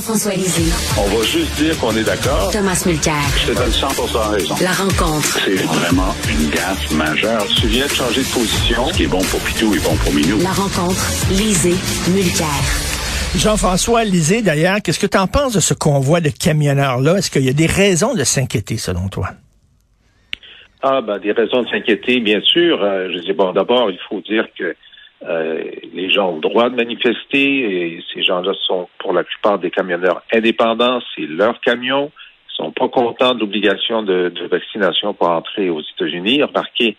Jean-François 0.00 0.32
Lisée. 0.32 0.72
On 0.96 1.14
va 1.14 1.22
juste 1.26 1.54
dire 1.56 1.78
qu'on 1.78 1.94
est 1.94 2.04
d'accord. 2.04 2.50
Thomas 2.50 2.82
Mulcair. 2.86 3.20
Je 3.36 3.52
te 3.52 3.58
donne 3.58 3.68
100% 3.68 4.30
raison. 4.30 4.54
La 4.62 4.72
rencontre. 4.72 5.38
C'est 5.44 5.56
vraiment 5.56 6.14
une 6.26 6.48
gaffe 6.48 6.90
majeure. 6.92 7.46
Tu 7.60 7.66
viens 7.66 7.84
de 7.84 7.90
changer 7.90 8.22
de 8.22 8.32
position. 8.32 8.86
Ce 8.86 8.94
qui 8.94 9.02
est 9.02 9.06
bon 9.06 9.20
pour 9.20 9.40
Pitou 9.40 9.74
est 9.74 9.84
bon 9.84 9.94
pour 9.96 10.14
Minou. 10.14 10.38
La 10.42 10.52
rencontre. 10.52 10.98
Lisée. 11.28 11.76
Mulcair. 12.14 12.46
Jean-François 13.36 14.04
Lisée, 14.04 14.40
d'ailleurs, 14.40 14.78
qu'est-ce 14.82 14.98
que 14.98 15.06
tu 15.06 15.18
en 15.18 15.26
penses 15.26 15.52
de 15.52 15.60
ce 15.60 15.74
convoi 15.74 16.22
de 16.22 16.30
camionneurs-là? 16.30 17.16
Est-ce 17.18 17.30
qu'il 17.30 17.44
y 17.44 17.50
a 17.50 17.52
des 17.52 17.66
raisons 17.66 18.14
de 18.14 18.24
s'inquiéter, 18.24 18.78
selon 18.78 19.08
toi? 19.08 19.28
Ah, 20.82 21.02
ben, 21.02 21.18
des 21.18 21.32
raisons 21.32 21.62
de 21.62 21.68
s'inquiéter, 21.68 22.20
bien 22.20 22.40
sûr. 22.40 22.82
Euh, 22.82 23.08
je 23.12 23.18
dis, 23.18 23.34
bon, 23.34 23.52
d'abord, 23.52 23.90
il 23.90 23.98
faut 24.08 24.22
dire 24.22 24.46
que 24.58 24.74
euh, 25.22 25.64
les 25.92 26.10
gens 26.10 26.30
ont 26.30 26.34
le 26.36 26.40
droit 26.40 26.70
de 26.70 26.76
manifester 26.76 27.94
et 27.94 28.04
ces 28.14 28.22
gens-là 28.22 28.52
sont 28.66 28.88
pour 28.98 29.12
la 29.12 29.24
plupart 29.24 29.58
des 29.58 29.70
camionneurs 29.70 30.22
indépendants, 30.32 31.00
c'est 31.14 31.26
leur 31.26 31.60
camion. 31.60 32.10
Ils 32.48 32.64
sont 32.64 32.72
pas 32.72 32.88
contents 32.88 33.34
de 33.34 33.40
l'obligation 33.40 34.02
de, 34.02 34.30
de, 34.30 34.46
vaccination 34.46 35.12
pour 35.12 35.28
entrer 35.28 35.68
aux 35.68 35.80
États-Unis. 35.80 36.42
Remarquez, 36.42 36.96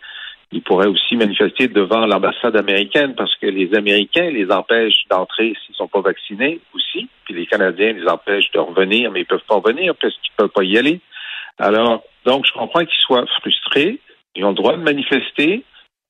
ils 0.52 0.62
pourraient 0.62 0.88
aussi 0.88 1.16
manifester 1.16 1.68
devant 1.68 2.06
l'ambassade 2.06 2.56
américaine 2.58 3.16
parce 3.16 3.36
que 3.38 3.48
les 3.48 3.74
Américains 3.76 4.30
les 4.30 4.52
empêchent 4.52 5.08
d'entrer 5.10 5.56
s'ils 5.66 5.76
sont 5.76 5.88
pas 5.88 6.02
vaccinés 6.02 6.60
aussi, 6.76 7.08
puis 7.26 7.34
les 7.34 7.46
Canadiens 7.48 7.94
les 7.94 8.08
empêchent 8.08 8.52
de 8.52 8.60
revenir, 8.60 9.12
mais 9.12 9.22
ils 9.22 9.26
peuvent 9.26 9.40
pas 9.48 9.56
revenir 9.56 9.96
parce 9.96 10.14
qu'ils 10.18 10.34
peuvent 10.38 10.50
pas 10.50 10.64
y 10.64 10.78
aller. 10.78 11.00
Alors, 11.58 12.04
donc, 12.26 12.46
je 12.46 12.54
comprends 12.54 12.86
qu'ils 12.86 13.02
soient 13.02 13.26
frustrés. 13.40 14.00
Ils 14.36 14.46
ont 14.46 14.50
le 14.50 14.56
droit 14.56 14.76
de 14.76 14.82
manifester. 14.82 15.64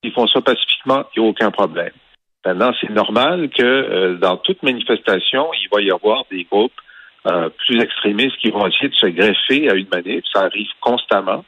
Ils 0.03 0.11
font 0.11 0.27
ça 0.27 0.41
pacifiquement, 0.41 1.03
il 1.15 1.21
n'y 1.21 1.27
a 1.27 1.29
aucun 1.29 1.51
problème. 1.51 1.91
Maintenant, 2.43 2.71
c'est 2.81 2.89
normal 2.89 3.49
que 3.49 3.63
euh, 3.63 4.15
dans 4.15 4.37
toute 4.37 4.63
manifestation, 4.63 5.51
il 5.53 5.67
va 5.71 5.81
y 5.81 5.91
avoir 5.91 6.23
des 6.31 6.43
groupes 6.45 6.73
euh, 7.27 7.49
plus 7.49 7.79
extrémistes 7.79 8.37
qui 8.37 8.49
vont 8.49 8.65
essayer 8.65 8.89
de 8.89 8.95
se 8.95 9.05
greffer 9.05 9.69
à 9.69 9.75
une 9.75 9.87
manif. 9.93 10.23
Ça 10.33 10.41
arrive 10.45 10.69
constamment. 10.79 11.45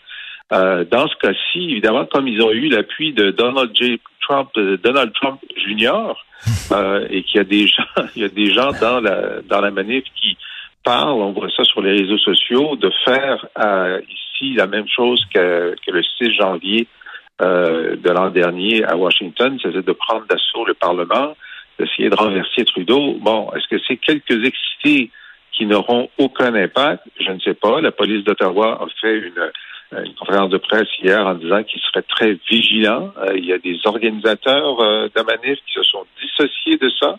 Euh, 0.52 0.86
dans 0.86 1.08
ce 1.08 1.16
cas-ci, 1.16 1.72
évidemment, 1.72 2.06
comme 2.06 2.28
ils 2.28 2.44
ont 2.44 2.52
eu 2.52 2.70
l'appui 2.70 3.12
de 3.12 3.32
Donald 3.32 3.72
J. 3.76 4.00
Trump, 4.22 4.50
de 4.54 4.76
Donald 4.76 5.12
Trump 5.14 5.40
Jr., 5.58 6.14
et 7.10 7.24
qu'il 7.24 7.38
y 7.38 7.40
a 7.40 7.46
des 7.46 7.68
gens, 7.68 7.84
il 8.16 8.22
y 8.22 8.26
a 8.26 8.30
des 8.30 8.54
gens 8.54 8.72
dans 8.80 9.00
la 9.00 9.42
dans 9.42 9.62
la 9.62 9.72
manif 9.72 10.04
qui 10.14 10.38
parlent, 10.84 11.22
on 11.22 11.32
voit 11.32 11.50
ça 11.56 11.64
sur 11.64 11.82
les 11.82 12.02
réseaux 12.02 12.18
sociaux, 12.18 12.76
de 12.76 12.92
faire 13.06 13.46
ici 14.10 14.54
la 14.54 14.68
même 14.68 14.88
chose 14.90 15.26
que, 15.34 15.74
que 15.86 15.92
le 15.92 16.04
6 16.04 16.34
janvier 16.36 16.88
euh, 17.44 17.96
de 17.96 18.10
l'an 18.10 18.30
dernier 18.30 18.84
à 18.84 18.96
Washington, 18.96 19.58
c'était 19.62 19.82
de 19.82 19.92
prendre 19.92 20.26
d'assaut 20.28 20.66
le 20.66 20.74
Parlement, 20.74 21.36
d'essayer 21.78 22.10
de 22.10 22.16
renverser 22.16 22.66
Trudeau. 22.66 23.18
Bon, 23.20 23.52
est-ce 23.56 23.68
que 23.68 23.82
c'est 23.88 23.98
quelques 23.98 24.46
excités 24.46 25.12
qui 25.52 25.66
n'auront 25.66 26.10
aucun 26.18 26.54
impact? 26.56 27.04
Je 27.20 27.32
ne 27.32 27.40
sais 27.40 27.54
pas. 27.54 27.82
La 27.82 27.92
police 27.92 28.24
d'Ottawa 28.24 28.82
a 28.82 28.88
fait 29.02 29.18
une, 29.18 29.52
une, 30.06 30.14
conférence 30.16 30.50
de 30.52 30.58
presse 30.58 30.88
hier 31.02 31.26
en 31.26 31.36
disant 31.36 31.64
qu'il 31.64 31.82
serait 31.82 32.04
très 32.04 32.38
vigilant. 32.50 33.12
Euh, 33.18 33.34
il 33.36 33.46
y 33.46 33.54
a 33.54 33.58
des 33.58 33.80
organisateurs 33.86 34.80
euh, 34.82 35.10
de 35.14 35.56
qui 35.56 35.74
se 35.74 35.84
sont 35.84 36.06
dissociés 36.22 36.78
de 36.78 36.90
ça. 37.00 37.18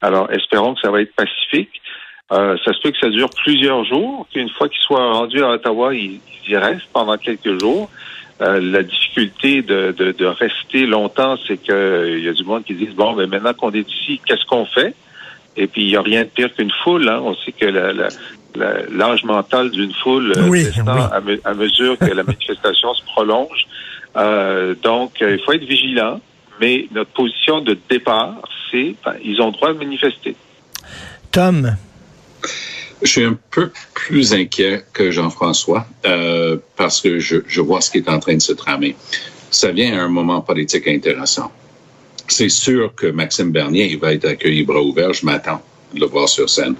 Alors, 0.00 0.30
espérons 0.32 0.74
que 0.74 0.80
ça 0.80 0.90
va 0.90 1.02
être 1.02 1.14
pacifique. 1.14 1.80
Euh, 2.32 2.56
ça 2.64 2.72
se 2.72 2.80
peut 2.80 2.90
que 2.90 2.98
ça 2.98 3.08
dure 3.08 3.28
plusieurs 3.30 3.84
jours, 3.84 4.26
qu'une 4.32 4.48
fois 4.50 4.68
qu'ils 4.68 4.82
soient 4.82 5.12
rendus 5.12 5.42
à 5.42 5.50
Ottawa, 5.50 5.94
ils 5.94 6.20
y 6.48 6.56
restent 6.56 6.90
pendant 6.92 7.18
quelques 7.18 7.60
jours. 7.60 7.90
Euh, 8.40 8.58
la 8.58 8.82
difficulté 8.82 9.60
de, 9.60 9.92
de, 9.92 10.12
de 10.12 10.24
rester 10.24 10.86
longtemps, 10.86 11.36
c'est 11.46 11.58
qu'il 11.58 11.74
euh, 11.74 12.20
y 12.20 12.28
a 12.28 12.32
du 12.32 12.44
monde 12.44 12.64
qui 12.64 12.74
dit 12.74 12.88
bon, 12.96 13.14
mais 13.14 13.26
maintenant 13.26 13.52
qu'on 13.52 13.70
est 13.72 13.86
ici, 13.86 14.18
qu'est-ce 14.24 14.46
qu'on 14.46 14.64
fait? 14.64 14.94
Et 15.58 15.66
puis 15.66 15.82
il 15.82 15.88
n'y 15.88 15.96
a 15.96 16.00
rien 16.00 16.22
de 16.22 16.28
pire 16.28 16.54
qu'une 16.54 16.70
foule. 16.82 17.06
Hein. 17.06 17.20
On 17.22 17.34
sait 17.34 17.52
que 17.52 17.66
la, 17.66 17.92
la, 17.92 18.08
l'âge 18.90 19.24
mental 19.24 19.70
d'une 19.70 19.92
foule 19.92 20.32
euh, 20.38 20.48
oui, 20.48 20.66
oui. 20.74 20.82
À, 20.86 21.20
me, 21.20 21.40
à, 21.44 21.52
mesure 21.52 21.98
que 21.98 22.06
la 22.06 22.22
manifestation 22.22 22.94
se 22.94 23.04
prolonge. 23.04 23.66
Euh, 24.16 24.74
donc, 24.82 25.18
il 25.20 25.38
faut 25.44 25.52
être 25.52 25.64
vigilant. 25.64 26.20
Mais 26.62 26.88
notre 26.92 27.10
position 27.10 27.60
de 27.60 27.76
départ, 27.88 28.36
c'est 28.70 28.94
ben, 29.04 29.14
ils 29.22 29.40
ont 29.40 29.46
le 29.46 29.52
droit 29.52 29.72
de 29.72 29.78
manifester. 29.78 30.34
Tom, 31.30 31.76
je 33.02 33.08
suis 33.10 33.24
un 33.24 33.38
peu 33.50 33.70
plus 33.94 34.32
inquiet 34.32 34.84
que 34.92 35.10
Jean-François 35.10 35.86
euh, 36.04 36.58
parce 36.76 37.00
que 37.00 37.18
je, 37.18 37.60
vois 37.60 37.80
ce 37.80 37.90
qui 37.90 37.98
est 37.98 38.08
en 38.08 38.18
train 38.18 38.34
de 38.34 38.42
se 38.42 38.52
tramer. 38.52 38.96
Ça 39.50 39.72
vient 39.72 39.98
à 39.98 40.02
un 40.02 40.08
moment 40.08 40.40
politique 40.40 40.86
intéressant. 40.86 41.50
C'est 42.28 42.48
sûr 42.48 42.94
que 42.94 43.06
Maxime 43.06 43.50
Bernier 43.50 43.96
va 43.96 44.12
être 44.12 44.26
accueilli 44.26 44.62
bras 44.64 44.82
ouverts. 44.82 45.12
Je 45.12 45.26
m'attends 45.26 45.62
de 45.94 46.00
le 46.00 46.06
voir 46.06 46.28
sur 46.28 46.48
scène. 46.48 46.76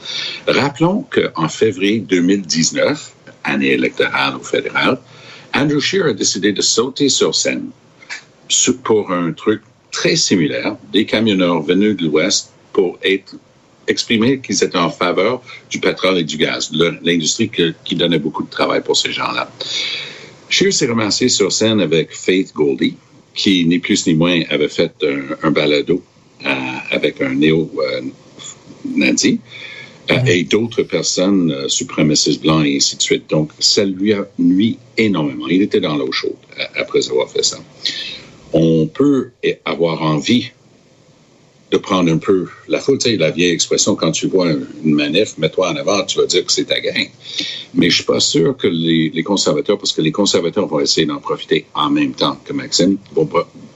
Rappelons 0.46 1.04
qu'en 1.10 1.48
février 1.48 1.98
2019, 1.98 3.12
année 3.44 3.72
électorale 3.72 4.36
au 4.36 4.44
fédéral, 4.44 4.98
Andrew 5.54 5.80
Scheer 5.80 6.06
a 6.06 6.12
décidé 6.12 6.52
de 6.52 6.62
sauter 6.62 7.08
sur 7.08 7.34
scène 7.34 7.70
pour 8.84 9.10
un 9.10 9.32
truc 9.32 9.62
très 9.90 10.14
similaire. 10.14 10.76
Des 10.92 11.06
camionneurs 11.06 11.62
venus 11.62 11.96
de 11.96 12.04
l'Ouest 12.04 12.52
pour 12.72 12.98
être 13.02 13.34
exprimer 13.86 14.40
qu'ils 14.40 14.62
étaient 14.62 14.78
en 14.78 14.90
faveur 14.90 15.42
du 15.70 15.80
pétrole 15.80 16.18
et 16.18 16.24
du 16.24 16.36
gaz, 16.36 16.70
l'industrie 17.02 17.50
qui 17.84 17.96
donnait 17.96 18.18
beaucoup 18.18 18.42
de 18.42 18.50
travail 18.50 18.82
pour 18.82 18.96
ces 18.96 19.12
gens-là. 19.12 19.50
Scheer 20.48 20.72
s'est 20.72 20.86
ramassé 20.86 21.28
sur 21.28 21.52
scène 21.52 21.80
avec 21.80 22.12
Faith 22.12 22.52
Goldie, 22.54 22.96
qui 23.34 23.64
ni 23.64 23.78
plus 23.78 24.06
ni 24.06 24.14
moins 24.14 24.42
avait 24.50 24.68
fait 24.68 24.92
un, 25.02 25.46
un 25.46 25.50
balado 25.50 26.02
euh, 26.44 26.48
avec 26.90 27.20
un 27.20 27.34
néo-nazi. 27.34 29.40
Euh, 30.10 30.14
mm 30.14 30.24
-hmm. 30.24 30.28
et 30.28 30.44
d'autres 30.44 30.82
personnes, 30.82 31.52
euh, 31.52 31.68
suprémacistes 31.68 32.42
blancs 32.42 32.64
et 32.66 32.76
ainsi 32.76 32.96
de 32.96 33.02
suite. 33.02 33.30
Donc, 33.30 33.50
ça 33.60 33.84
lui 33.84 34.12
a 34.12 34.22
nuit 34.38 34.76
énormément. 34.96 35.46
Il 35.56 35.62
était 35.62 35.80
dans 35.80 35.96
l'eau 36.00 36.12
chaude 36.20 36.42
après 36.82 37.02
avoir 37.12 37.28
fait 37.30 37.46
ça. 37.52 37.58
On 38.52 38.88
peut 38.98 39.20
avoir 39.64 39.96
envie 40.02 40.44
de 41.70 41.76
prendre 41.78 42.10
un 42.10 42.18
peu 42.18 42.46
la 42.68 42.80
foule. 42.80 42.98
Tu 42.98 43.10
sais, 43.10 43.16
la 43.16 43.30
vieille 43.30 43.52
expression, 43.52 43.94
quand 43.94 44.12
tu 44.12 44.26
vois 44.26 44.50
une 44.50 44.94
manif, 44.94 45.38
mets-toi 45.38 45.70
en 45.70 45.76
avant, 45.76 46.04
tu 46.04 46.18
vas 46.18 46.26
dire 46.26 46.44
que 46.44 46.52
c'est 46.52 46.64
ta 46.64 46.80
gang. 46.80 47.08
Mais 47.74 47.90
je 47.90 47.96
suis 47.96 48.04
pas 48.04 48.20
sûr 48.20 48.56
que 48.56 48.66
les, 48.66 49.10
les, 49.10 49.22
conservateurs, 49.22 49.78
parce 49.78 49.92
que 49.92 50.02
les 50.02 50.12
conservateurs 50.12 50.66
vont 50.66 50.80
essayer 50.80 51.06
d'en 51.06 51.18
profiter 51.18 51.66
en 51.74 51.90
même 51.90 52.12
temps 52.12 52.38
que 52.44 52.52
Maxime, 52.52 52.98
vont 53.12 53.28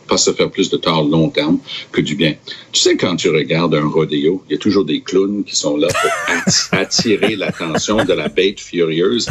pas, 0.07 0.17
se 0.17 0.33
faire 0.33 0.51
plus 0.51 0.71
de 0.71 0.77
tort 0.77 1.05
long 1.05 1.29
terme 1.29 1.59
que 1.93 2.01
du 2.01 2.15
bien. 2.15 2.35
Tu 2.73 2.81
sais, 2.81 2.97
quand 2.97 3.17
tu 3.17 3.31
regardes 3.31 3.75
un 3.75 3.89
rodéo, 3.89 4.43
il 4.49 4.53
y 4.53 4.57
a 4.57 4.59
toujours 4.59 4.85
des 4.85 5.01
clowns 5.01 5.45
qui 5.45 5.57
sont 5.57 5.77
là 5.77 5.89
pour 5.89 6.51
attirer 6.79 7.37
l'attention 7.37 8.05
de 8.05 8.13
la 8.13 8.29
bête 8.29 8.61
furieuse. 8.61 9.29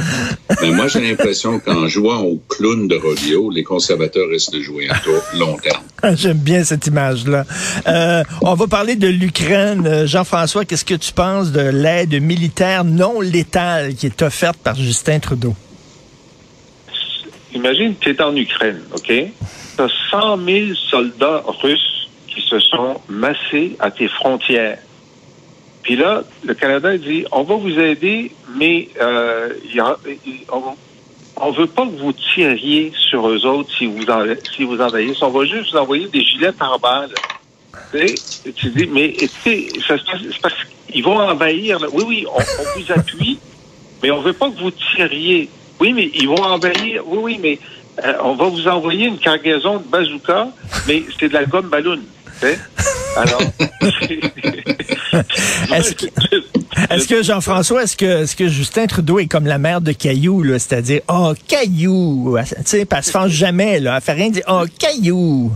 Mais 0.61 0.71
moi, 0.71 0.87
j'ai 0.87 1.01
l'impression 1.01 1.59
qu'en 1.59 1.87
jouant 1.87 2.21
au 2.21 2.41
clown 2.47 2.87
de 2.87 2.95
rodéo, 2.95 3.49
les 3.49 3.63
conservateurs 3.63 4.29
risquent 4.29 4.53
de 4.53 4.61
jouer 4.61 4.89
un 4.89 4.97
tour 4.99 5.21
long 5.37 5.57
terme. 5.57 5.83
J'aime 6.15 6.37
bien 6.37 6.63
cette 6.63 6.87
image-là. 6.87 7.45
Euh, 7.87 8.23
on 8.41 8.53
va 8.55 8.67
parler 8.67 8.95
de 8.95 9.07
l'Ukraine. 9.07 10.05
Jean-François, 10.05 10.65
qu'est-ce 10.65 10.85
que 10.85 10.95
tu 10.95 11.13
penses 11.13 11.51
de 11.51 11.61
l'aide 11.61 12.21
militaire 12.21 12.83
non 12.83 13.21
létale 13.21 13.95
qui 13.95 14.07
est 14.07 14.21
offerte 14.21 14.57
par 14.57 14.75
Justin 14.75 15.19
Trudeau? 15.19 15.55
Imagine, 17.53 17.95
tu 17.99 18.09
es 18.09 18.21
en 18.21 18.35
Ukraine, 18.35 18.81
OK? 18.93 19.11
Tu 19.75 19.81
as 19.81 19.89
100 20.11 20.45
000 20.45 20.75
soldats 20.89 21.43
russes 21.61 22.09
qui 22.27 22.41
se 22.41 22.59
sont 22.59 23.01
massés 23.09 23.75
à 23.79 23.91
tes 23.91 24.07
frontières. 24.07 24.79
Puis 25.83 25.97
là, 25.97 26.23
le 26.43 26.53
Canada 26.53 26.97
dit, 26.97 27.25
on 27.31 27.43
va 27.43 27.55
vous 27.55 27.77
aider, 27.77 28.31
mais 28.55 28.87
euh, 29.01 29.49
on 30.49 31.51
ne 31.51 31.55
veut 31.55 31.67
pas 31.67 31.85
que 31.85 32.01
vous 32.01 32.13
tiriez 32.13 32.93
sur 33.09 33.27
eux 33.27 33.45
autres 33.45 33.69
si 33.77 33.85
vous, 33.85 34.05
en, 34.09 34.23
si 34.55 34.63
vous 34.63 34.79
envahissez. 34.79 35.21
On 35.23 35.29
va 35.29 35.45
juste 35.45 35.71
vous 35.71 35.77
envoyer 35.77 36.07
des 36.07 36.23
gilets 36.23 36.53
par 36.53 36.79
balles. 36.79 37.13
Sais, 37.91 38.15
tu 38.55 38.69
dis, 38.69 38.87
mais 38.87 39.15
c'est 39.43 39.67
parce 40.41 40.55
qu'ils 40.87 41.03
vont 41.03 41.19
envahir. 41.19 41.79
Oui, 41.91 42.03
oui, 42.07 42.25
on, 42.27 42.37
on 42.37 42.79
vous 42.79 42.91
appuie, 42.91 43.39
mais 44.01 44.11
on 44.11 44.21
veut 44.21 44.33
pas 44.33 44.49
que 44.49 44.59
vous 44.59 44.71
tiriez. 44.71 45.49
Oui, 45.79 45.91
mais 45.91 46.09
ils 46.13 46.29
vont 46.29 46.41
envahir. 46.41 47.03
Oui, 47.05 47.17
oui, 47.21 47.39
mais 47.41 47.59
euh, 48.03 48.13
on 48.23 48.35
va 48.35 48.45
vous 48.47 48.67
envoyer 48.67 49.07
une 49.07 49.17
cargaison 49.19 49.77
de 49.77 49.83
bazooka, 49.83 50.47
mais 50.87 51.03
c'est 51.19 51.27
de 51.29 51.33
la 51.33 51.45
gomme 51.45 51.69
ballon. 51.69 51.99
Alors, 53.15 53.41
Est-ce 56.89 57.07
que- 57.07 57.23
Jean-François, 57.23 57.83
est-ce 57.83 57.95
que, 57.95 58.23
est-ce 58.23 58.35
que 58.35 58.47
Justin 58.47 58.87
Trudeau 58.87 59.19
est 59.19 59.27
comme 59.27 59.45
la 59.45 59.57
mère 59.57 59.81
de 59.81 59.91
Caillou, 59.91 60.41
là, 60.43 60.59
c'est-à-dire, 60.59 61.01
oh, 61.07 61.33
Caillou, 61.47 62.35
tu 62.39 62.45
sais, 62.65 62.85
qu'elle 62.85 63.03
se 63.03 63.11
fâche 63.11 63.31
jamais, 63.31 63.79
là, 63.79 63.95
elle 63.97 64.01
fait 64.01 64.13
rien 64.13 64.29
dire, 64.29 64.43
oh, 64.47 64.63
Caillou. 64.79 65.51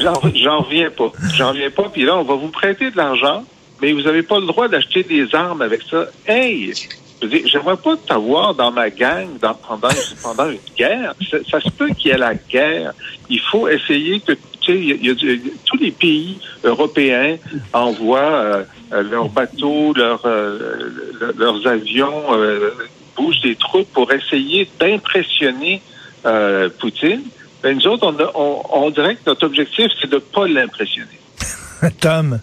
J'en 0.00 0.14
j'en 0.34 0.60
reviens 0.62 0.90
pas. 0.90 1.12
J'en 1.34 1.48
reviens 1.50 1.70
pas. 1.70 1.88
Puis 1.92 2.04
là, 2.04 2.16
on 2.16 2.24
va 2.24 2.34
vous 2.34 2.48
prêter 2.48 2.90
de 2.90 2.96
l'argent, 2.96 3.44
mais 3.80 3.92
vous 3.92 4.02
n'avez 4.02 4.22
pas 4.22 4.38
le 4.38 4.46
droit 4.46 4.68
d'acheter 4.68 5.02
des 5.02 5.34
armes 5.34 5.62
avec 5.62 5.80
ça. 5.90 6.06
Hey! 6.26 6.74
Je 7.20 7.26
veux 7.26 7.38
dire, 7.38 7.48
j'aimerais 7.48 7.76
pas 7.76 7.96
t'avoir 7.96 8.54
dans 8.54 8.70
ma 8.70 8.90
gang 8.90 9.26
dans, 9.40 9.54
pendant, 9.54 9.88
pendant 10.22 10.50
une 10.50 10.58
guerre. 10.76 11.14
Ça, 11.30 11.38
ça 11.50 11.60
se 11.60 11.70
peut 11.70 11.88
qu'il 11.88 12.10
y 12.12 12.14
ait 12.14 12.18
la 12.18 12.34
guerre. 12.34 12.92
Il 13.28 13.40
faut 13.40 13.66
essayer 13.68 14.20
que, 14.20 14.32
y 14.72 14.92
a- 14.92 14.96
y 14.96 15.10
a 15.10 15.14
tous 15.64 15.76
les 15.78 15.90
pays 15.90 16.38
européens 16.62 17.36
envoient 17.72 18.18
euh, 18.20 18.62
euh, 18.92 19.02
leurs 19.02 19.28
bateaux, 19.30 19.92
leurs, 19.94 20.22
euh, 20.26 20.90
leurs 21.36 21.66
avions, 21.66 22.34
euh, 22.34 22.70
bougent 23.16 23.40
des 23.40 23.56
troupes 23.56 23.90
pour 23.92 24.12
essayer 24.12 24.68
d'impressionner 24.78 25.82
euh, 26.26 26.68
Poutine. 26.78 27.22
Ben, 27.62 27.76
nous 27.76 27.86
autres, 27.88 28.14
on, 28.36 28.62
on 28.70 28.90
dirait 28.90 29.16
que 29.16 29.22
notre 29.26 29.46
objectif, 29.46 29.88
c'est 30.00 30.08
de 30.08 30.14
ne 30.16 30.20
pas 30.20 30.46
l'impressionner. 30.46 31.18
Tom? 32.00 32.38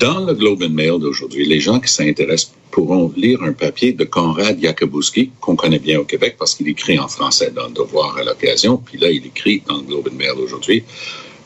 Dans 0.00 0.24
le 0.24 0.32
Globe 0.34 0.62
and 0.62 0.70
Mail 0.70 0.98
d'aujourd'hui, 0.98 1.46
les 1.46 1.60
gens 1.60 1.78
qui 1.80 1.92
s'intéressent 1.92 2.52
pourront 2.74 3.12
lire 3.16 3.40
un 3.44 3.52
papier 3.52 3.92
de 3.92 4.02
Konrad 4.02 4.60
Jakubowski, 4.60 5.30
qu'on 5.40 5.54
connaît 5.54 5.78
bien 5.78 6.00
au 6.00 6.04
Québec 6.04 6.34
parce 6.36 6.56
qu'il 6.56 6.66
écrit 6.66 6.98
en 6.98 7.06
français 7.06 7.52
dans 7.52 7.68
le 7.68 7.72
Devoir 7.72 8.16
à 8.16 8.24
l'occasion, 8.24 8.78
puis 8.78 8.98
là, 8.98 9.08
il 9.10 9.24
écrit 9.24 9.62
dans 9.68 9.76
le 9.76 9.82
Globe 9.82 10.08
and 10.10 10.16
Mail 10.16 10.34
d'aujourd'hui 10.36 10.82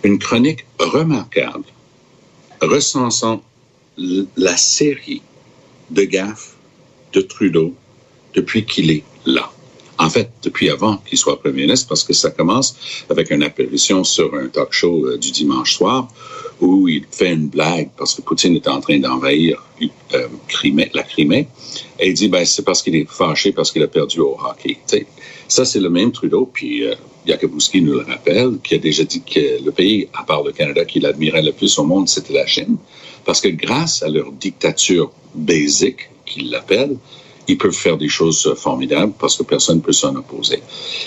une 0.05 0.19
chronique 0.19 0.65
remarquable 0.79 1.67
recensant 2.63 3.43
la 4.39 4.57
série 4.57 5.21
de 5.91 6.05
gaffes 6.05 6.55
de 7.13 7.21
Trudeau 7.21 7.75
depuis 8.35 8.65
qu'il 8.65 8.91
est 8.91 9.05
là. 9.27 9.53
En 9.99 10.09
fait, 10.09 10.31
depuis 10.43 10.71
avant 10.71 10.97
qu'il 10.97 11.19
soit 11.19 11.39
premier 11.41 11.63
ministre, 11.63 11.89
parce 11.89 12.05
que 12.05 12.15
ça 12.15 12.31
commence 12.31 13.05
avec 13.11 13.31
une 13.31 13.43
apparition 13.43 14.03
sur 14.03 14.35
un 14.35 14.47
talk 14.47 14.73
show 14.73 15.07
euh, 15.07 15.19
du 15.19 15.31
dimanche 15.31 15.75
soir 15.75 16.09
où 16.61 16.89
il 16.89 17.05
fait 17.11 17.33
une 17.33 17.49
blague 17.49 17.91
parce 17.97 18.15
que 18.15 18.23
Poutine 18.23 18.57
est 18.57 18.69
en 18.69 18.81
train 18.81 18.99
d'envahir 18.99 19.65
euh, 20.15 20.29
la 20.95 21.03
Crimée. 21.03 21.49
Et 22.01 22.09
il 22.09 22.15
dit, 22.15 22.29
ben, 22.29 22.45
c'est 22.45 22.65
parce 22.65 22.83
qu'il 22.83 22.97
est 22.97 23.09
fâché 23.09 23.53
parce 23.53 23.71
qu'il 23.71 23.83
a 23.83 23.89
perdu 23.89 24.21
au 24.21 24.37
hockey. 24.39 24.79
Ça, 25.47 25.65
c'est 25.65 25.81
le 25.81 25.91
même 25.91 26.13
Trudeau. 26.13 26.51
Puis 26.53 26.85
euh, 26.85 26.95
nous 27.75 27.93
le 27.93 28.05
rappelle, 28.07 28.59
qui 28.63 28.75
a 28.75 28.79
déjà 28.79 29.05
dit 29.05 29.23
que 29.23 29.63
le 29.65 29.71
pays, 29.71 30.09
à 30.15 30.25
part 30.25 30.43
le 30.43 30.53
Canada, 30.53 30.85
qu'il 30.85 31.05
admirait 31.07 31.43
le 31.43 31.53
plus 31.53 31.79
au 31.79 31.85
monde, 31.85 32.09
c'était 32.09 32.35
la 32.35 32.47
Chine. 32.47 32.77
Parce 33.25 33.41
que 33.41 33.49
grâce 33.49 34.03
à 34.03 34.09
leur 34.09 34.33
dictature 34.33 35.11
basique, 35.35 36.11
qu'ils 36.25 36.51
l'appellent, 36.51 36.97
ils 37.49 37.59
peuvent 37.59 37.73
faire 37.73 37.97
des 37.97 38.09
choses 38.09 38.55
formidables 38.57 39.13
parce 39.19 39.37
que 39.37 39.43
personne 39.43 39.79
ne 39.79 39.83
peut 39.83 39.93
s'en 39.93 40.15
opposer. 40.15 40.63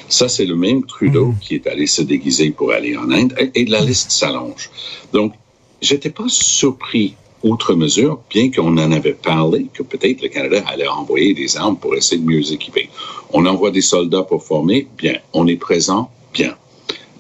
Ça, 0.10 0.28
c'est 0.28 0.46
le 0.46 0.56
même 0.56 0.84
Trudeau 0.86 1.36
qui 1.40 1.56
est 1.56 1.68
allé 1.68 1.88
se 1.88 2.02
déguiser 2.02 2.50
pour 2.50 2.72
aller 2.72 2.98
en 2.98 3.10
Inde 3.12 3.34
et, 3.40 3.62
et 3.62 3.66
la 3.66 3.82
liste 3.82 4.12
s'allonge. 4.12 4.70
Donc, 5.14 5.34
j'étais 5.82 6.10
pas 6.10 6.28
surpris 6.28 7.16
outre 7.44 7.74
mesure, 7.74 8.20
bien 8.30 8.52
qu'on 8.52 8.78
en 8.78 8.92
avait 8.92 9.14
parlé, 9.14 9.68
que 9.74 9.84
peut-être 9.84 10.22
le 10.22 10.30
Canada 10.30 10.64
allait 10.68 10.88
envoyer 10.88 11.34
des 11.34 11.58
armes 11.58 11.78
pour 11.78 11.96
essayer 11.96 12.22
de 12.22 12.26
mieux 12.26 12.52
équiper. 12.52 12.90
On 13.34 13.46
envoie 13.46 13.72
des 13.72 13.82
soldats 13.82 14.24
pour 14.24 14.44
former, 14.44 14.88
bien. 14.98 15.18
On 15.34 15.48
est 15.48 15.58
présent, 15.58 16.12
bien. 16.34 16.56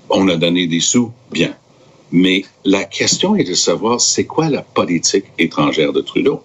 On 0.09 0.27
a 0.27 0.35
donné 0.35 0.67
des 0.67 0.79
sous, 0.79 1.11
bien. 1.31 1.55
Mais 2.11 2.43
la 2.65 2.83
question 2.83 3.35
est 3.35 3.45
de 3.45 3.53
savoir 3.53 4.01
c'est 4.01 4.25
quoi 4.25 4.49
la 4.49 4.61
politique 4.61 5.25
étrangère 5.39 5.93
de 5.93 6.01
Trudeau? 6.01 6.41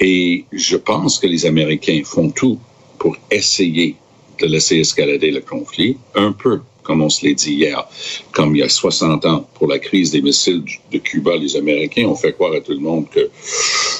Et 0.00 0.44
je 0.52 0.76
pense 0.76 1.18
que 1.18 1.26
les 1.26 1.46
Américains 1.46 2.02
font 2.04 2.30
tout 2.30 2.58
pour 2.98 3.16
essayer 3.30 3.96
de 4.40 4.46
laisser 4.46 4.76
escalader 4.76 5.30
le 5.30 5.40
conflit, 5.40 5.96
un 6.14 6.32
peu 6.32 6.60
comme 6.88 7.02
on 7.02 7.10
se 7.10 7.26
l'est 7.26 7.34
dit 7.34 7.52
hier, 7.52 7.86
comme 8.32 8.56
il 8.56 8.60
y 8.60 8.62
a 8.62 8.68
60 8.70 9.26
ans 9.26 9.46
pour 9.56 9.68
la 9.68 9.78
crise 9.78 10.10
des 10.10 10.22
missiles 10.22 10.64
de 10.90 10.96
Cuba, 10.96 11.36
les 11.36 11.54
Américains 11.54 12.06
ont 12.06 12.14
fait 12.14 12.32
croire 12.32 12.54
à 12.54 12.60
tout 12.60 12.72
le 12.72 12.78
monde 12.78 13.04
que 13.10 13.28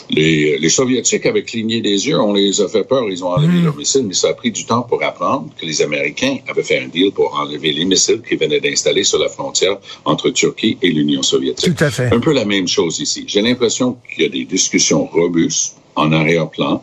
les, 0.08 0.56
les 0.56 0.68
Soviétiques 0.70 1.26
avaient 1.26 1.42
cligné 1.42 1.82
des 1.82 2.08
yeux, 2.08 2.18
on 2.18 2.32
les 2.32 2.62
a 2.62 2.66
fait 2.66 2.84
peur, 2.84 3.04
ils 3.10 3.22
ont 3.22 3.28
enlevé 3.28 3.60
leurs 3.60 3.76
missiles, 3.76 4.06
mais 4.06 4.14
ça 4.14 4.30
a 4.30 4.32
pris 4.32 4.50
du 4.50 4.64
temps 4.64 4.80
pour 4.80 5.02
apprendre 5.02 5.50
que 5.60 5.66
les 5.66 5.82
Américains 5.82 6.38
avaient 6.48 6.62
fait 6.62 6.78
un 6.78 6.88
deal 6.88 7.12
pour 7.12 7.34
enlever 7.38 7.74
les 7.74 7.84
missiles 7.84 8.22
qu'ils 8.26 8.38
venaient 8.38 8.60
d'installer 8.60 9.04
sur 9.04 9.18
la 9.18 9.28
frontière 9.28 9.76
entre 10.06 10.30
Turquie 10.30 10.78
et 10.80 10.88
l'Union 10.88 11.22
soviétique. 11.22 11.76
Tout 11.76 11.84
à 11.84 11.90
fait. 11.90 12.10
Un 12.10 12.20
peu 12.20 12.32
la 12.32 12.46
même 12.46 12.68
chose 12.68 13.00
ici. 13.00 13.24
J'ai 13.26 13.42
l'impression 13.42 13.98
qu'il 14.08 14.22
y 14.22 14.26
a 14.26 14.30
des 14.30 14.44
discussions 14.46 15.04
robustes 15.04 15.76
en 15.98 16.12
arrière-plan, 16.12 16.82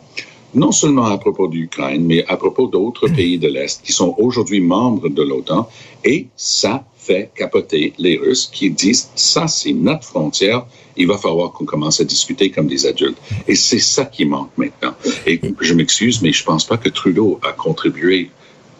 non 0.54 0.72
seulement 0.72 1.06
à 1.06 1.18
propos 1.18 1.48
de 1.48 1.54
l'Ukraine, 1.54 2.04
mais 2.04 2.24
à 2.26 2.36
propos 2.36 2.66
d'autres 2.66 3.08
pays 3.08 3.38
de 3.38 3.48
l'Est 3.48 3.82
qui 3.82 3.92
sont 3.92 4.14
aujourd'hui 4.18 4.60
membres 4.60 5.08
de 5.08 5.22
l'OTAN, 5.22 5.68
et 6.04 6.28
ça 6.36 6.84
fait 6.96 7.30
capoter 7.34 7.92
les 7.98 8.16
Russes 8.16 8.50
qui 8.52 8.70
disent 8.70 9.10
ça 9.14 9.46
c'est 9.48 9.72
notre 9.72 10.04
frontière, 10.04 10.66
il 10.96 11.06
va 11.06 11.18
falloir 11.18 11.52
qu'on 11.52 11.64
commence 11.64 12.00
à 12.00 12.04
discuter 12.04 12.50
comme 12.50 12.66
des 12.66 12.86
adultes. 12.86 13.18
Et 13.46 13.54
c'est 13.54 13.78
ça 13.78 14.04
qui 14.06 14.24
manque 14.24 14.50
maintenant. 14.56 14.94
Et 15.26 15.40
je 15.60 15.74
m'excuse, 15.74 16.22
mais 16.22 16.32
je 16.32 16.42
pense 16.42 16.64
pas 16.64 16.78
que 16.78 16.88
Trudeau 16.88 17.38
a 17.42 17.52
contribué 17.52 18.30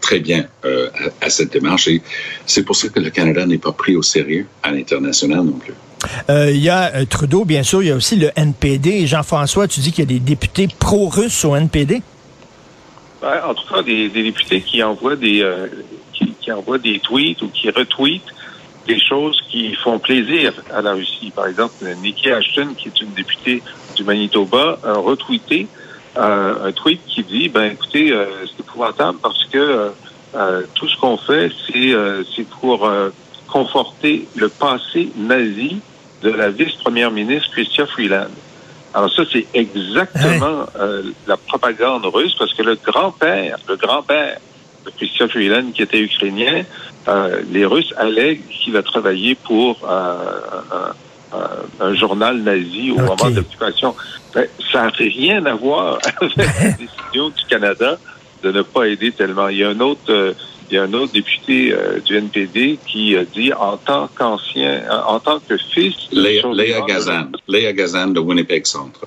très 0.00 0.20
bien 0.20 0.46
euh, 0.64 0.88
à, 1.20 1.26
à 1.26 1.30
cette 1.30 1.52
démarche. 1.52 1.88
Et 1.88 2.02
c'est 2.46 2.64
pour 2.64 2.76
ça 2.76 2.88
que 2.88 3.00
le 3.00 3.10
Canada 3.10 3.46
n'est 3.46 3.58
pas 3.58 3.72
pris 3.72 3.96
au 3.96 4.02
sérieux 4.02 4.46
à 4.62 4.70
l'international 4.70 5.42
non 5.42 5.52
plus. 5.52 5.74
Euh, 6.28 6.50
Il 6.50 6.60
y 6.60 6.68
a 6.68 6.94
euh, 6.94 7.04
Trudeau, 7.04 7.44
bien 7.44 7.62
sûr, 7.62 7.82
il 7.82 7.88
y 7.88 7.90
a 7.90 7.96
aussi 7.96 8.16
le 8.16 8.30
NPD. 8.36 9.06
Jean-François, 9.06 9.68
tu 9.68 9.80
dis 9.80 9.92
qu'il 9.92 10.04
y 10.04 10.14
a 10.14 10.18
des 10.18 10.20
députés 10.20 10.68
pro-russes 10.78 11.44
au 11.44 11.56
NPD? 11.56 12.02
Ouais, 13.22 13.40
en 13.48 13.54
tout 13.54 13.66
cas, 13.72 13.82
des, 13.82 14.08
des 14.08 14.22
députés 14.24 14.60
qui 14.60 14.82
envoient 14.82 15.16
des 15.16 15.42
euh, 15.42 15.66
qui, 16.12 16.32
qui 16.40 16.52
envoient 16.52 16.78
des 16.78 17.00
tweets 17.00 17.42
ou 17.42 17.48
qui 17.48 17.70
retweetent 17.70 18.22
des 18.86 19.00
choses 19.00 19.40
qui 19.50 19.74
font 19.74 19.98
plaisir 19.98 20.52
à 20.72 20.80
la 20.80 20.92
Russie. 20.92 21.32
Par 21.34 21.46
exemple, 21.48 21.74
Nikki 22.02 22.30
Ashton, 22.30 22.68
qui 22.76 22.88
est 22.88 23.00
une 23.00 23.12
députée 23.14 23.62
du 23.96 24.04
Manitoba, 24.04 24.78
a 24.84 24.92
retweeté 24.92 25.66
euh, 25.66 25.85
un 26.16 26.72
tweet 26.72 27.00
qui 27.06 27.22
dit 27.22 27.48
ben 27.48 27.72
écoutez, 27.72 28.12
euh, 28.12 28.26
c'est 28.46 28.60
épouvantable 28.60 29.18
parce 29.22 29.44
que 29.46 29.58
euh, 29.58 29.88
euh, 30.34 30.62
tout 30.74 30.88
ce 30.88 30.96
qu'on 30.98 31.16
fait, 31.16 31.50
c'est 31.66 31.92
euh, 31.92 32.22
c'est 32.34 32.48
pour 32.48 32.86
euh, 32.86 33.10
conforter 33.46 34.26
le 34.34 34.48
passé 34.48 35.10
nazi 35.16 35.80
de 36.22 36.30
la 36.30 36.50
vice-première 36.50 37.10
ministre 37.10 37.50
Chrystia 37.52 37.86
Freeland. 37.86 38.30
Alors 38.94 39.12
ça, 39.12 39.24
c'est 39.30 39.46
exactement 39.52 40.66
euh, 40.78 41.02
la 41.26 41.36
propagande 41.36 42.06
russe 42.06 42.34
parce 42.38 42.54
que 42.54 42.62
le 42.62 42.76
grand-père, 42.76 43.58
le 43.68 43.76
grand-père 43.76 44.38
de 44.84 44.90
Chrystia 44.90 45.28
Freeland, 45.28 45.72
qui 45.74 45.82
était 45.82 46.00
ukrainien, 46.00 46.64
euh, 47.08 47.42
les 47.50 47.66
Russes 47.66 47.92
allèguent 47.96 48.46
qu'il 48.48 48.76
a 48.76 48.82
travaillé 48.82 49.34
pour 49.34 49.78
euh, 49.88 50.92
un, 51.32 51.84
un- 51.86 51.94
journal 51.94 52.38
nazi 52.38 52.90
au 52.92 52.96
moment 52.98 53.30
de 53.30 53.36
l'occupation. 53.36 53.94
Ben, 54.34 54.46
ça 54.72 54.82
n'a 54.84 54.88
rien 54.98 55.44
à 55.46 55.54
voir 55.54 55.98
avec 56.20 56.36
la 56.36 56.44
décision 56.70 57.30
du 57.30 57.44
Canada 57.48 57.98
de 58.42 58.52
ne 58.52 58.62
pas 58.62 58.86
aider 58.88 59.12
tellement. 59.12 59.48
Il 59.48 59.58
y 59.58 59.64
a 59.64 59.68
un 59.70 59.80
autre, 59.80 60.10
euh, 60.10 60.32
il 60.70 60.74
y 60.74 60.78
a 60.78 60.82
un 60.82 60.92
autre 60.92 61.12
député 61.12 61.72
euh, 61.72 62.00
du 62.00 62.16
NPD 62.16 62.78
qui 62.86 63.16
a 63.16 63.24
dit 63.24 63.52
en 63.52 63.76
tant 63.76 64.08
qu'ancien, 64.08 64.82
euh, 64.90 65.00
en 65.06 65.20
tant 65.20 65.38
que 65.40 65.56
fils. 65.56 65.94
de 66.12 66.20
Léa, 66.20 66.42
Léa 66.52 66.80
de- 66.80 66.86
Gazan, 66.86 67.26
Léa 67.48 67.72
Gazan 67.72 68.08
de 68.08 68.20
Winnipeg 68.20 68.66
Centre. 68.66 69.00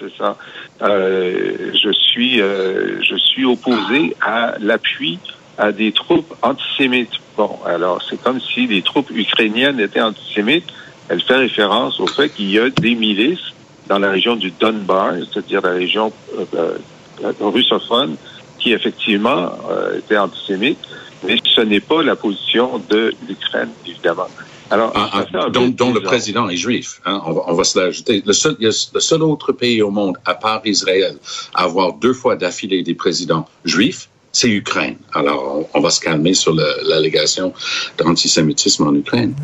c'est 0.00 0.12
ça. 0.18 0.36
Euh, 0.82 1.72
je 1.82 1.90
suis, 1.92 2.40
euh, 2.40 3.02
je 3.02 3.16
suis 3.16 3.44
opposé 3.44 4.16
à 4.20 4.54
l'appui 4.60 5.18
à 5.58 5.72
des 5.72 5.92
troupes 5.92 6.32
antisémites. 6.42 7.12
Bon, 7.36 7.58
alors 7.66 8.02
c'est 8.08 8.20
comme 8.22 8.40
si 8.40 8.66
les 8.66 8.82
troupes 8.82 9.10
ukrainiennes 9.10 9.78
étaient 9.80 10.00
antisémites. 10.00 10.68
Elle 11.10 11.20
fait 11.20 11.34
référence 11.34 11.98
au 11.98 12.06
fait 12.06 12.28
qu'il 12.28 12.50
y 12.50 12.58
a 12.58 12.70
des 12.70 12.94
milices 12.94 13.52
dans 13.88 13.98
la 13.98 14.12
région 14.12 14.36
du 14.36 14.52
Donbass, 14.52 15.24
c'est-à-dire 15.32 15.60
la 15.60 15.72
région 15.72 16.12
euh, 16.38 16.78
euh, 17.24 17.32
russophone, 17.40 18.14
qui 18.60 18.72
effectivement 18.72 19.50
euh, 19.68 19.98
était 19.98 20.16
antisémite, 20.16 20.78
mais 21.26 21.38
ce 21.44 21.62
n'est 21.62 21.80
pas 21.80 22.04
la 22.04 22.14
position 22.14 22.80
de 22.88 23.12
l'Ukraine, 23.28 23.70
évidemment. 23.84 24.28
Alors, 24.70 24.92
ah, 24.94 25.24
ah, 25.34 25.50
dont, 25.50 25.66
dont 25.66 25.92
le 25.92 26.00
président 26.00 26.48
est 26.48 26.56
juif. 26.56 27.00
Hein, 27.04 27.20
on, 27.26 27.32
va, 27.32 27.42
on 27.48 27.54
va 27.54 27.64
se 27.64 27.76
l'ajouter. 27.76 28.22
Le 28.24 28.32
seul, 28.32 28.56
le 28.60 28.70
seul 28.70 29.22
autre 29.24 29.50
pays 29.50 29.82
au 29.82 29.90
monde, 29.90 30.16
à 30.24 30.34
part 30.34 30.62
Israël, 30.64 31.16
à 31.54 31.64
avoir 31.64 31.94
deux 31.94 32.12
fois 32.12 32.36
d'affilée 32.36 32.84
des 32.84 32.94
présidents 32.94 33.48
juifs, 33.64 34.09
c'est 34.32 34.48
Ukraine. 34.48 34.96
Alors, 35.12 35.68
on, 35.74 35.80
va 35.80 35.90
se 35.90 36.00
calmer 36.00 36.34
sur 36.34 36.54
l'allégation 36.54 37.52
d'antisémitisme 37.98 38.86
en 38.86 38.94
Ukraine. 38.94 39.34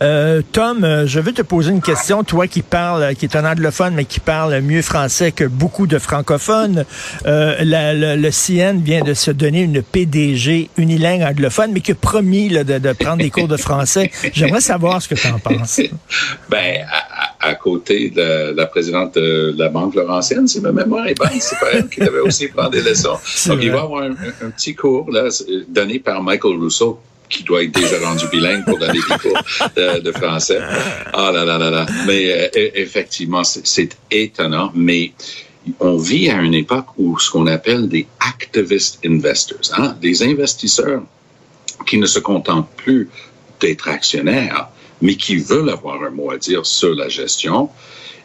Euh, 0.00 0.42
Tom, 0.52 0.84
euh, 0.84 1.06
je 1.06 1.18
veux 1.18 1.32
te 1.32 1.42
poser 1.42 1.72
une 1.72 1.82
question. 1.82 2.22
Toi 2.22 2.46
qui 2.46 2.62
parles, 2.62 3.16
qui 3.16 3.24
est 3.24 3.36
un 3.36 3.50
anglophone, 3.50 3.94
mais 3.94 4.04
qui 4.04 4.20
parle 4.20 4.60
mieux 4.60 4.82
français 4.82 5.32
que 5.32 5.44
beaucoup 5.44 5.88
de 5.88 5.98
francophones, 5.98 6.84
euh, 7.26 7.56
le 7.60 8.30
CN 8.30 8.80
vient 8.80 9.02
de 9.02 9.14
se 9.14 9.32
donner 9.32 9.62
une 9.62 9.82
PDG 9.82 10.70
unilingue 10.76 11.22
anglophone, 11.22 11.72
mais 11.72 11.80
qui 11.80 11.92
a 11.92 11.94
promis 11.96 12.48
de, 12.48 12.62
de, 12.62 12.92
prendre 12.92 13.18
des 13.18 13.30
cours 13.30 13.48
de 13.48 13.56
français. 13.56 14.10
J'aimerais 14.32 14.60
savoir 14.60 15.02
ce 15.02 15.08
que 15.08 15.16
tu 15.16 15.26
en 15.28 15.40
penses. 15.40 15.80
ben, 16.48 16.84
à, 16.88 17.17
côté 17.54 18.10
de 18.10 18.54
la, 18.54 18.66
présidente 18.66 19.14
de 19.14 19.54
la 19.56 19.68
Banque 19.68 19.94
Laurentienne, 19.94 20.48
si 20.48 20.60
ma 20.60 20.72
mémoire 20.72 21.06
est 21.06 21.14
bonne, 21.14 21.28
c'est 21.38 21.58
pas 21.58 21.72
elle 21.72 21.88
qui 21.88 22.00
devait 22.00 22.20
aussi 22.20 22.48
prendre 22.54 22.70
des 22.70 22.82
leçons. 22.82 23.16
Donc, 23.46 23.58
il 23.62 23.70
va 23.70 23.82
avoir 23.82 24.02
un, 24.02 24.12
un, 24.12 24.50
petit 24.50 24.74
cours 24.74 25.10
là, 25.10 25.28
donné 25.68 25.98
par 25.98 26.22
Michael 26.22 26.56
Rousseau 26.56 27.00
qui 27.28 27.42
doit 27.42 27.62
être 27.62 27.72
déjà 27.72 27.98
rendu 28.00 28.26
bilingue 28.28 28.64
pour 28.64 28.78
donner 28.78 28.94
des 28.94 29.18
cours 29.18 30.02
de, 30.02 30.12
français. 30.12 30.60
Ah 31.12 31.30
là 31.32 31.44
là 31.44 31.58
là 31.58 31.70
là. 31.70 31.86
Mais 32.06 32.32
euh, 32.32 32.48
e, 32.56 32.70
effectivement, 32.74 33.44
c'est 33.44 33.96
étonnant, 34.10 34.72
mais 34.74 35.12
on 35.80 35.96
vit 35.96 36.30
à 36.30 36.40
une 36.40 36.54
époque 36.54 36.86
où 36.96 37.18
ce 37.18 37.30
qu'on 37.30 37.46
appelle 37.46 37.88
des 37.88 38.06
activist 38.20 39.00
investors, 39.04 39.72
hein, 39.76 39.96
des 40.00 40.22
investisseurs 40.22 41.02
qui 41.86 41.98
ne 41.98 42.06
se 42.06 42.18
contentent 42.18 42.70
plus 42.76 43.08
d'être 43.60 43.88
actionnaires, 43.88 44.68
mais 45.02 45.16
qui 45.16 45.36
veulent 45.36 45.70
avoir 45.70 46.02
un 46.02 46.10
mot 46.10 46.30
à 46.30 46.38
dire 46.38 46.66
sur 46.66 46.94
la 46.94 47.08
gestion. 47.08 47.70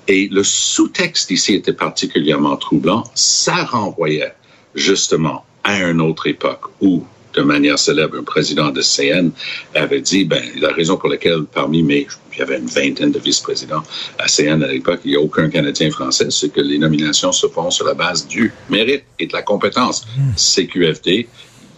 Et 0.07 0.27
le 0.31 0.43
sous-texte 0.43 1.31
ici 1.31 1.53
était 1.53 1.73
particulièrement 1.73 2.57
troublant. 2.57 3.03
Ça 3.15 3.63
renvoyait 3.63 4.33
justement 4.75 5.45
à 5.63 5.79
une 5.81 6.01
autre 6.01 6.27
époque 6.27 6.65
où, 6.81 7.05
de 7.33 7.41
manière 7.41 7.79
célèbre, 7.79 8.17
un 8.17 8.23
président 8.23 8.69
de 8.69 8.81
CN 8.81 9.31
avait 9.73 10.01
dit, 10.01 10.25
ben, 10.25 10.43
la 10.59 10.73
raison 10.73 10.97
pour 10.97 11.09
laquelle 11.09 11.43
parmi 11.43 11.83
mes, 11.83 12.07
il 12.33 12.39
y 12.39 12.41
avait 12.41 12.57
une 12.57 12.65
vingtaine 12.65 13.11
de 13.11 13.19
vice-présidents 13.19 13.83
à 14.19 14.27
CN 14.27 14.61
à 14.61 14.67
l'époque, 14.67 15.01
il 15.05 15.11
n'y 15.11 15.17
a 15.17 15.21
aucun 15.21 15.49
Canadien 15.49 15.89
français, 15.89 16.27
c'est 16.31 16.49
que 16.49 16.61
les 16.61 16.77
nominations 16.77 17.31
se 17.31 17.47
font 17.47 17.71
sur 17.71 17.85
la 17.85 17.93
base 17.93 18.27
du 18.27 18.53
mérite 18.69 19.03
et 19.19 19.27
de 19.27 19.33
la 19.33 19.41
compétence. 19.41 20.05
Hmm. 20.17 20.33
CQFD, 20.35 21.27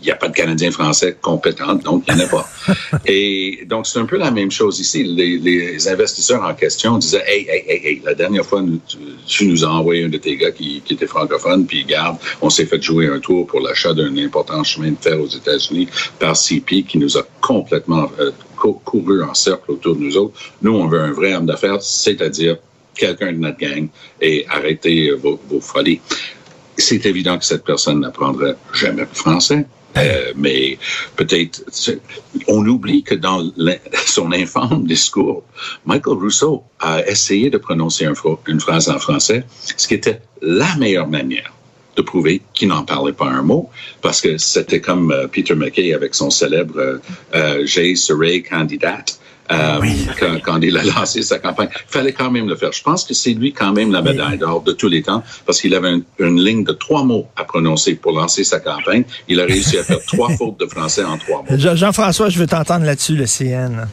n'y 0.06 0.12
a 0.12 0.16
pas 0.16 0.28
de 0.28 0.34
Canadiens 0.34 0.72
français 0.72 1.18
compétents, 1.22 1.76
donc 1.76 2.04
il 2.08 2.16
n'y 2.16 2.22
en 2.22 2.26
a 2.26 2.30
pas. 2.30 2.50
Et 3.06 3.66
donc, 3.66 3.88
c'est 3.88 4.00
un 4.00 4.06
peu 4.06 4.18
la 4.18 4.32
même 4.32 4.52
chose 4.52 4.80
ici. 4.80 5.04
Les, 5.04 5.88
investisseurs 5.88 6.44
en 6.44 6.54
question 6.54 6.98
disaient, 6.98 7.24
hey, 7.28 7.48
hey, 7.50 7.64
hey, 7.68 7.82
hey, 7.86 8.02
la 8.04 8.14
dernière 8.14 8.46
fois, 8.46 8.64
tu, 9.28 9.48
nous 9.48 9.64
as 9.64 9.70
envoyé 9.70 10.06
un 10.06 10.10
de 10.10 10.18
tes 10.18 10.36
gars 10.38 10.52
qui, 10.52 10.82
était 10.90 11.08
francophone, 11.08 11.66
puis 11.66 11.84
garde, 11.84 12.18
on 12.42 12.50
s'est 12.50 12.66
fait 12.66 12.82
jouer 12.82 13.08
un 13.08 13.20
tour 13.20 13.46
pour 13.46 13.60
l'achat 13.60 13.94
d'un 13.94 14.18
important 14.18 14.64
chemin 14.64 14.92
de 14.92 14.98
fer 15.00 15.20
aux 15.20 15.28
États-Unis 15.28 15.88
par 16.20 16.38
CP 16.38 16.84
qui 16.84 16.98
nous 16.98 17.18
a 17.18 17.24
complètement 17.42 18.10
euh, 18.20 18.32
couru 18.56 19.24
en 19.24 19.34
cercle 19.34 19.72
autour 19.72 19.96
de 19.96 20.02
nous 20.02 20.18
autres. 20.18 20.40
Nous, 20.62 20.72
on 20.72 20.88
veut 20.88 21.02
un 21.02 21.12
vrai 21.12 21.36
homme 21.36 21.46
d'affaires, 21.46 21.82
c'est-à-dire 21.82 22.58
quelqu'un 22.96 23.34
de 23.34 23.38
notre 23.38 23.60
gang 23.60 23.88
et 24.22 24.46
arrêtez 24.50 25.12
vos, 25.12 25.40
vos 25.50 25.60
folies. 25.60 26.00
C'est 26.78 27.06
évident 27.06 27.38
que 27.38 27.46
cette 27.46 27.64
personne 27.64 28.02
n'apprendrait 28.02 28.56
jamais 28.74 29.02
le 29.02 29.08
français. 29.14 29.66
Euh, 29.98 30.34
mais 30.36 30.78
peut-être, 31.16 31.64
on 32.48 32.66
oublie 32.66 33.04
que 33.04 33.16
dans 33.16 33.50
son 34.06 34.32
infâme 34.32 34.86
discours, 34.86 35.44
Michael 35.86 36.18
Rousseau 36.18 36.64
a 36.80 37.06
essayé 37.08 37.50
de 37.50 37.58
prononcer 37.58 38.08
une 38.48 38.60
phrase 38.60 38.90
en 38.90 39.00
français, 39.00 39.46
ce 39.78 39.88
qui 39.88 39.94
était 39.94 40.22
la 40.42 40.76
meilleure 40.76 41.08
manière 41.08 41.54
de 41.96 42.02
prouver 42.02 42.42
qu'il 42.54 42.68
n'en 42.68 42.84
parlait 42.84 43.14
pas 43.14 43.28
un 43.28 43.42
mot, 43.42 43.70
parce 44.02 44.22
que 44.22 44.38
c'était 44.38 44.82
comme 44.82 45.12
euh, 45.12 45.28
Peter 45.28 45.56
McKay 45.56 45.94
avec 45.94 46.14
son 46.14 46.30
célèbre 46.30 46.78
euh, 46.78 46.98
euh 47.34 47.62
J'ai 47.66 47.96
serai 47.96 48.42
candidate. 48.42 49.20
Euh, 49.52 49.80
quand, 50.44 50.60
il 50.62 50.76
a 50.78 50.84
lancé 50.84 51.22
sa 51.22 51.38
campagne. 51.38 51.70
Il 51.72 51.92
fallait 51.92 52.14
quand 52.14 52.32
même 52.32 52.50
le 52.50 52.56
faire. 52.56 52.72
Je 52.72 52.82
pense 52.82 53.04
que 53.04 53.14
c'est 53.14 53.34
lui 53.34 53.54
quand 53.54 53.74
même 53.74 53.92
la 53.92 54.02
médaille 54.02 54.40
d'or 54.40 54.62
de 54.62 54.72
tous 54.72 54.88
les 54.88 55.04
temps 55.04 55.24
parce 55.46 55.62
qu'il 55.62 55.76
avait 55.76 55.94
une, 56.20 56.44
ligne 56.44 56.64
de 56.64 56.72
trois 56.72 57.04
mots 57.04 57.28
à 57.36 57.44
prononcer 57.44 57.96
pour 57.96 58.14
lancer 58.14 58.44
sa 58.44 58.60
campagne. 58.60 59.04
Il 59.28 59.40
a 59.40 59.46
réussi 59.46 59.78
à 59.78 59.84
faire 59.84 60.04
trois 60.08 60.30
fautes 60.30 60.60
de 60.60 60.66
français 60.66 61.04
en 61.04 61.18
trois 61.18 61.44
mots. 61.44 61.58
Jean-François, 61.58 62.30
je 62.30 62.40
veux 62.40 62.48
t'entendre 62.48 62.86
là-dessus, 62.86 63.16
le 63.16 63.26
CN. 63.26 63.88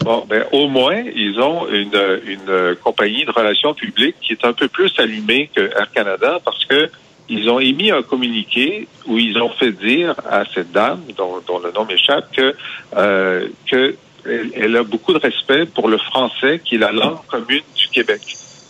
Bon, 0.00 0.24
ben, 0.28 0.44
au 0.50 0.66
moins, 0.66 1.04
ils 1.14 1.38
ont 1.40 1.68
une, 1.68 2.20
une 2.26 2.74
compagnie 2.82 3.24
de 3.24 3.30
relations 3.30 3.74
publiques 3.74 4.16
qui 4.20 4.32
est 4.32 4.44
un 4.44 4.52
peu 4.52 4.66
plus 4.66 4.92
allumée 4.98 5.50
que 5.54 5.60
Air 5.60 5.92
Canada 5.92 6.40
parce 6.44 6.64
que 6.64 6.90
ils 7.30 7.48
ont 7.48 7.60
émis 7.60 7.92
un 7.92 8.02
communiqué 8.02 8.88
où 9.06 9.16
ils 9.16 9.40
ont 9.40 9.50
fait 9.50 9.70
dire 9.70 10.14
à 10.28 10.42
cette 10.52 10.72
dame, 10.72 11.02
dont, 11.16 11.40
dont 11.46 11.60
le 11.60 11.70
nom 11.70 11.84
m'échappe, 11.84 12.26
que, 12.36 12.56
euh, 12.96 13.48
que 13.70 13.94
elle, 14.26 14.76
a 14.76 14.82
beaucoup 14.82 15.12
de 15.12 15.18
respect 15.18 15.66
pour 15.66 15.88
le 15.88 15.98
français, 15.98 16.60
qui 16.64 16.76
est 16.76 16.78
la 16.78 16.92
langue 16.92 17.24
commune 17.26 17.62
du 17.76 17.88
Québec. 17.88 18.20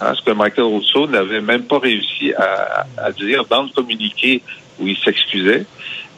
Hein, 0.00 0.14
ce 0.14 0.22
que 0.22 0.30
Michael 0.30 0.64
Rousseau 0.64 1.06
n'avait 1.06 1.40
même 1.40 1.64
pas 1.64 1.78
réussi 1.78 2.32
à, 2.34 2.86
à, 2.96 3.12
dire 3.12 3.44
dans 3.44 3.64
le 3.64 3.68
communiqué 3.68 4.42
où 4.78 4.86
il 4.86 4.96
s'excusait. 4.96 5.66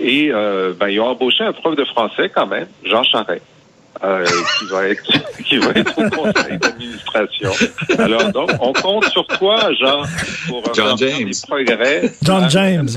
Et 0.00 0.30
euh, 0.32 0.72
ben, 0.78 0.88
ils 0.88 1.00
ont 1.00 1.06
embauché 1.06 1.44
un 1.44 1.52
prof 1.52 1.76
de 1.76 1.84
français 1.84 2.30
quand 2.32 2.46
même, 2.46 2.68
Jean 2.84 3.02
Charest. 3.02 3.42
Euh, 4.04 4.24
qui 4.58 4.66
va 4.66 4.88
être 4.88 5.02
qui 5.48 5.58
va 5.58 5.70
être 5.76 5.96
au 5.96 6.10
conseil 6.10 6.58
d'administration. 6.58 7.50
Alors 7.98 8.32
donc, 8.32 8.50
on 8.58 8.72
compte 8.72 9.04
sur 9.10 9.24
toi, 9.26 9.68
Jean, 9.80 10.02
pour 10.48 10.74
John 10.74 10.98
James. 10.98 11.24
des 11.24 11.38
progrès. 11.46 12.12
John 12.20 12.50
James. 12.50 12.88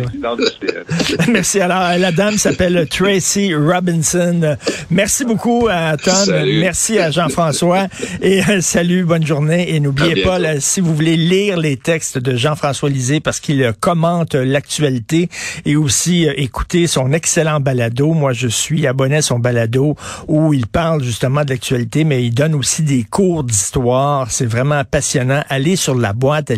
Merci. 1.27 1.61
Alors, 1.65 1.99
la 1.99 2.11
dame 2.11 2.37
s'appelle 2.37 2.87
Tracy 2.89 3.53
Robinson. 3.53 4.57
Merci 4.89 5.25
beaucoup 5.25 5.67
à 5.69 5.95
Tom. 5.97 6.33
Merci 6.59 6.97
à 6.97 7.11
Jean-François. 7.11 7.85
Et 8.23 8.41
euh, 8.49 8.61
salut, 8.61 9.03
bonne 9.03 9.25
journée. 9.25 9.75
Et 9.75 9.79
n'oubliez 9.79 10.23
pas, 10.23 10.59
si 10.59 10.81
vous 10.81 10.95
voulez 10.95 11.17
lire 11.17 11.57
les 11.57 11.77
textes 11.77 12.17
de 12.17 12.35
Jean-François 12.35 12.89
Lisée, 12.89 13.19
parce 13.19 13.39
qu'il 13.39 13.61
euh, 13.61 13.73
commente 13.79 14.33
l'actualité 14.33 15.29
et 15.65 15.75
aussi 15.75 16.27
écouter 16.35 16.87
son 16.87 17.13
excellent 17.13 17.59
balado. 17.59 18.13
Moi, 18.13 18.33
je 18.33 18.47
suis 18.47 18.87
abonné 18.87 19.17
à 19.17 19.21
son 19.21 19.37
balado 19.37 19.95
où 20.27 20.51
il 20.53 20.65
parle 20.85 21.01
justement 21.01 21.43
de 21.43 21.49
l'actualité, 21.49 22.03
mais 22.03 22.23
il 22.23 22.31
donne 22.31 22.53
aussi 22.53 22.83
des 22.83 23.03
cours 23.03 23.43
d'histoire. 23.43 24.29
C'est 24.29 24.45
vraiment 24.45 24.83
passionnant. 24.83 25.43
Allez 25.49 25.75
sur 25.77 25.95
la 25.95 26.13
boîte 26.13 26.51